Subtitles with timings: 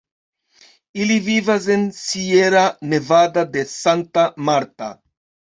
[1.01, 2.63] Ili vivas en Sierra
[2.95, 4.91] Nevada de Santa Marta.